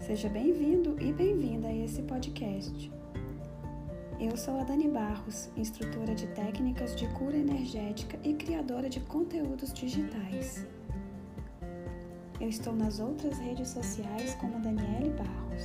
Seja 0.00 0.28
bem-vindo 0.28 1.00
e 1.00 1.12
bem-vinda 1.12 1.68
a 1.68 1.74
esse 1.74 2.02
podcast. 2.02 2.92
Eu 4.20 4.36
sou 4.36 4.60
a 4.60 4.64
Dani 4.64 4.86
Barros, 4.88 5.48
instrutora 5.56 6.14
de 6.14 6.26
técnicas 6.28 6.94
de 6.94 7.08
cura 7.14 7.36
energética 7.36 8.18
e 8.22 8.34
criadora 8.34 8.90
de 8.90 9.00
conteúdos 9.00 9.72
digitais. 9.72 10.66
Eu 12.38 12.48
estou 12.50 12.74
nas 12.74 13.00
outras 13.00 13.38
redes 13.38 13.68
sociais 13.68 14.34
como 14.34 14.60
Daniele 14.60 15.10
Barros. 15.10 15.62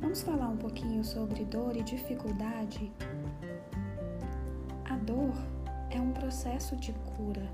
Vamos 0.00 0.22
falar 0.22 0.48
um 0.48 0.56
pouquinho 0.56 1.02
sobre 1.02 1.44
dor 1.44 1.76
e 1.76 1.82
dificuldade? 1.82 2.92
A 4.88 4.96
dor 4.98 5.34
é 5.90 6.00
um 6.00 6.12
processo 6.12 6.76
de 6.76 6.92
cura. 7.16 7.50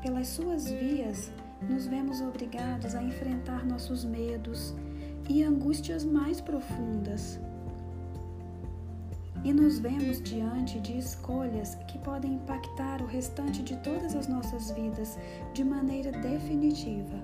Pelas 0.00 0.28
suas 0.28 0.70
vias, 0.70 1.32
nos 1.68 1.86
vemos 1.86 2.20
obrigados 2.20 2.94
a 2.94 3.02
enfrentar 3.02 3.64
nossos 3.64 4.04
medos 4.04 4.74
e 5.28 5.42
angústias 5.42 6.04
mais 6.04 6.40
profundas. 6.40 7.38
E 9.44 9.52
nos 9.52 9.78
vemos 9.78 10.22
diante 10.22 10.78
de 10.80 10.96
escolhas 10.96 11.74
que 11.88 11.98
podem 11.98 12.34
impactar 12.34 13.02
o 13.02 13.06
restante 13.06 13.62
de 13.62 13.76
todas 13.78 14.14
as 14.14 14.28
nossas 14.28 14.70
vidas 14.70 15.18
de 15.52 15.64
maneira 15.64 16.12
definitiva. 16.12 17.16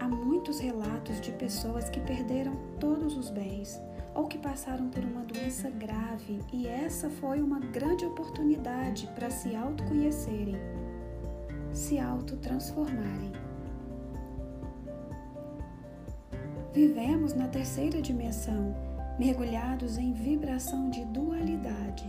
Há 0.00 0.08
muitos 0.08 0.60
relatos 0.60 1.20
de 1.20 1.32
pessoas 1.32 1.90
que 1.90 2.00
perderam 2.00 2.56
todos 2.80 3.16
os 3.16 3.28
bens 3.28 3.78
ou 4.14 4.26
que 4.26 4.38
passaram 4.38 4.88
por 4.88 5.04
uma 5.04 5.22
doença 5.22 5.68
grave 5.68 6.40
e 6.52 6.66
essa 6.66 7.10
foi 7.10 7.40
uma 7.42 7.60
grande 7.60 8.06
oportunidade 8.06 9.06
para 9.14 9.30
se 9.30 9.54
autoconhecerem 9.54 10.56
se 11.78 11.98
autotransformarem. 11.98 13.32
Vivemos 16.74 17.34
na 17.34 17.48
terceira 17.48 18.02
dimensão, 18.02 18.74
mergulhados 19.18 19.96
em 19.96 20.12
vibração 20.12 20.90
de 20.90 21.04
dualidade. 21.06 22.04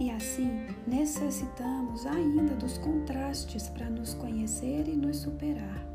E 0.00 0.10
assim 0.10 0.66
necessitamos 0.86 2.06
ainda 2.06 2.54
dos 2.54 2.78
contrastes 2.78 3.68
para 3.68 3.90
nos 3.90 4.14
conhecer 4.14 4.88
e 4.88 4.96
nos 4.96 5.18
superar. 5.18 5.86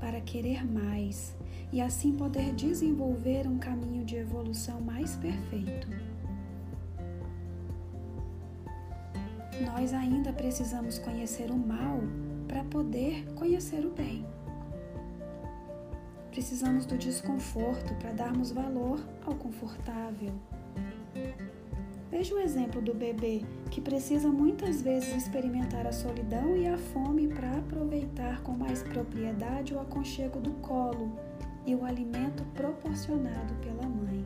Para 0.00 0.20
querer 0.20 0.66
mais 0.66 1.36
e 1.72 1.80
assim 1.80 2.12
poder 2.12 2.54
desenvolver 2.54 3.46
um 3.46 3.58
caminho 3.58 4.04
de 4.04 4.16
evolução 4.16 4.80
mais 4.80 5.16
perfeito. 5.16 5.88
Nós 9.60 9.92
ainda 9.94 10.32
precisamos 10.32 10.98
conhecer 10.98 11.50
o 11.50 11.56
mal 11.56 12.00
para 12.48 12.64
poder 12.64 13.24
conhecer 13.34 13.84
o 13.84 13.90
bem. 13.90 14.26
Precisamos 16.30 16.84
do 16.84 16.98
desconforto 16.98 17.94
para 17.94 18.12
darmos 18.12 18.50
valor 18.50 19.00
ao 19.24 19.34
confortável. 19.34 20.32
Veja 22.10 22.34
o 22.34 22.40
exemplo 22.40 22.80
do 22.80 22.94
bebê 22.94 23.42
que 23.70 23.80
precisa 23.80 24.28
muitas 24.28 24.82
vezes 24.82 25.14
experimentar 25.14 25.86
a 25.86 25.92
solidão 25.92 26.56
e 26.56 26.66
a 26.66 26.76
fome 26.76 27.28
para 27.28 27.58
aproveitar 27.58 28.40
com 28.42 28.52
mais 28.52 28.82
propriedade 28.82 29.74
o 29.74 29.80
aconchego 29.80 30.40
do 30.40 30.52
colo 30.54 31.12
e 31.66 31.74
o 31.74 31.84
alimento 31.84 32.44
proporcionado 32.54 33.54
pela 33.54 33.88
mãe. 33.88 34.24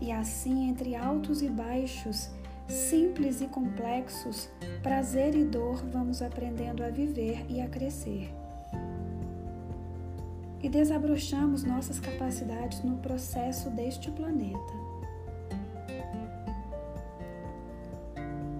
E 0.00 0.10
assim, 0.10 0.68
entre 0.68 0.96
altos 0.96 1.42
e 1.42 1.48
baixos, 1.48 2.30
simples 2.68 3.40
e 3.40 3.46
complexos, 3.46 4.48
prazer 4.82 5.34
e 5.34 5.44
dor, 5.44 5.84
vamos 5.86 6.22
aprendendo 6.22 6.82
a 6.82 6.88
viver 6.88 7.44
e 7.48 7.60
a 7.60 7.68
crescer. 7.68 8.32
E 10.62 10.68
desabrochamos 10.68 11.64
nossas 11.64 11.98
capacidades 11.98 12.82
no 12.82 12.98
processo 12.98 13.68
deste 13.70 14.10
planeta. 14.10 14.82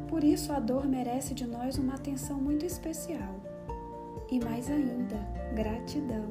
Por 0.08 0.24
isso, 0.24 0.52
a 0.52 0.58
dor 0.58 0.86
merece 0.86 1.32
de 1.32 1.46
nós 1.46 1.78
uma 1.78 1.94
atenção 1.94 2.38
muito 2.38 2.66
especial. 2.66 3.34
E 4.30 4.38
mais 4.40 4.70
ainda, 4.70 5.16
gratidão. 5.54 6.26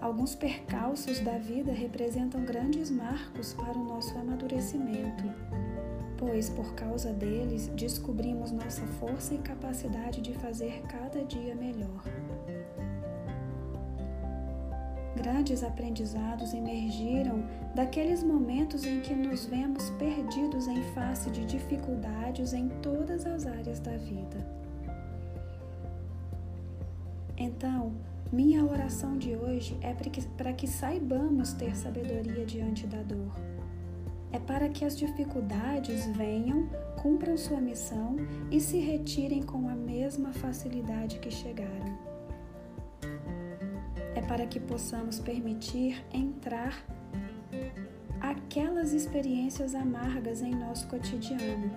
Alguns 0.00 0.34
percalços 0.34 1.20
da 1.20 1.38
vida 1.38 1.72
representam 1.72 2.44
grandes 2.44 2.90
marcos 2.90 3.54
para 3.54 3.76
o 3.76 3.84
nosso 3.84 4.16
amadurecimento 4.16 5.24
pois 6.18 6.50
por 6.50 6.74
causa 6.74 7.12
deles 7.12 7.68
descobrimos 7.68 8.50
nossa 8.50 8.84
força 8.98 9.34
e 9.34 9.38
capacidade 9.38 10.20
de 10.20 10.34
fazer 10.34 10.82
cada 10.82 11.24
dia 11.24 11.54
melhor. 11.54 12.02
Grandes 15.16 15.64
aprendizados 15.64 16.52
emergiram 16.52 17.42
daqueles 17.74 18.22
momentos 18.22 18.84
em 18.84 19.00
que 19.00 19.14
nos 19.14 19.46
vemos 19.46 19.90
perdidos 19.90 20.66
em 20.68 20.82
face 20.92 21.30
de 21.30 21.44
dificuldades 21.44 22.52
em 22.52 22.68
todas 22.82 23.24
as 23.24 23.46
áreas 23.46 23.80
da 23.80 23.96
vida. 23.96 24.58
Então, 27.36 27.92
minha 28.32 28.64
oração 28.64 29.16
de 29.16 29.34
hoje 29.34 29.76
é 29.80 29.94
para 30.36 30.52
que 30.52 30.66
saibamos 30.66 31.52
ter 31.52 31.74
sabedoria 31.76 32.44
diante 32.44 32.86
da 32.86 33.02
dor 33.02 33.57
é 34.32 34.38
para 34.38 34.68
que 34.68 34.84
as 34.84 34.96
dificuldades 34.96 36.06
venham, 36.16 36.68
cumpram 37.00 37.36
sua 37.36 37.60
missão 37.60 38.16
e 38.50 38.60
se 38.60 38.78
retirem 38.78 39.42
com 39.42 39.68
a 39.68 39.74
mesma 39.74 40.32
facilidade 40.32 41.18
que 41.18 41.30
chegaram. 41.30 41.98
É 44.14 44.20
para 44.22 44.46
que 44.46 44.60
possamos 44.60 45.18
permitir 45.18 46.04
entrar 46.12 46.84
aquelas 48.20 48.92
experiências 48.92 49.74
amargas 49.74 50.42
em 50.42 50.54
nosso 50.54 50.88
cotidiano, 50.88 51.70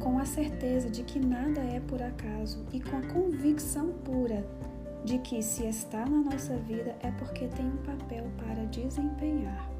com 0.00 0.18
a 0.18 0.24
certeza 0.24 0.88
de 0.88 1.02
que 1.02 1.18
nada 1.18 1.60
é 1.60 1.80
por 1.80 2.00
acaso 2.00 2.64
e 2.72 2.80
com 2.80 2.96
a 2.96 3.02
convicção 3.02 3.92
pura 4.04 4.46
de 5.04 5.18
que 5.18 5.42
se 5.42 5.66
está 5.66 6.04
na 6.04 6.30
nossa 6.30 6.56
vida 6.56 6.96
é 7.00 7.10
porque 7.12 7.48
tem 7.48 7.66
um 7.66 7.76
papel 7.78 8.24
para 8.38 8.64
desempenhar. 8.66 9.77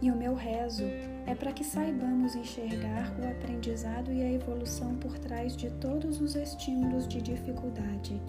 E 0.00 0.10
o 0.10 0.16
meu 0.16 0.34
rezo 0.34 0.84
é 1.26 1.34
para 1.34 1.52
que 1.52 1.64
saibamos 1.64 2.36
enxergar 2.36 3.12
o 3.20 3.28
aprendizado 3.28 4.12
e 4.12 4.22
a 4.22 4.32
evolução 4.32 4.94
por 4.94 5.18
trás 5.18 5.56
de 5.56 5.70
todos 5.70 6.20
os 6.20 6.36
estímulos 6.36 7.08
de 7.08 7.20
dificuldade. 7.20 8.20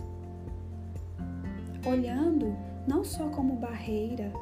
Olhando 1.86 2.58
não 2.88 3.04
só 3.04 3.30
como 3.30 3.56
barreira, 3.56 4.34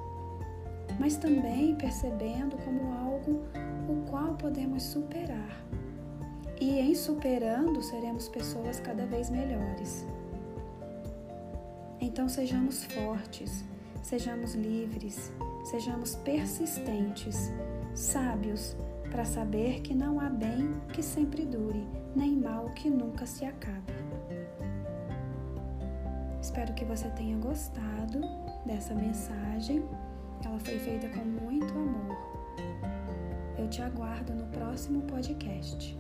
mas 0.98 1.18
também 1.18 1.76
percebendo 1.76 2.58
como 2.64 2.94
algo 2.94 3.44
o 3.90 4.10
qual 4.10 4.36
podemos 4.36 4.84
superar. 4.84 5.64
E 6.60 6.80
em 6.80 6.96
superando, 6.96 7.84
seremos 7.84 8.28
pessoas 8.30 8.80
cada 8.80 9.06
vez 9.06 9.30
melhores. 9.30 10.08
Então 12.00 12.28
sejamos 12.28 12.86
fortes, 12.86 13.64
sejamos 14.02 14.56
livres, 14.56 15.32
sejamos 15.70 16.16
persistentes, 16.16 17.52
sábios, 17.94 18.76
para 19.12 19.26
saber 19.26 19.82
que 19.82 19.94
não 19.94 20.20
há 20.20 20.30
bem 20.30 20.72
que 20.94 21.04
sempre 21.04 21.46
dure, 21.46 21.86
nem 22.16 22.38
mal 22.38 22.70
que 22.70 22.90
nunca 22.90 23.26
se 23.26 23.44
acabe. 23.44 23.94
Espero 26.42 26.74
que 26.74 26.86
você 26.86 27.10
tenha 27.10 27.38
gostado 27.38 28.22
dessa 28.66 28.94
mensagem. 28.96 29.84
Ela 30.46 30.60
foi 30.60 30.80
feita 30.80 31.10
com 31.10 31.26
muito 31.26 31.74
amor. 31.74 32.18
Eu 33.58 33.70
te 33.70 33.82
aguardo 33.82 34.34
no 34.34 34.46
próximo 34.48 35.02
podcast. 35.02 35.98